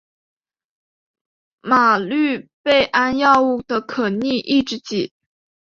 [1.61, 5.13] 吗氯贝胺药物的可逆抑制剂。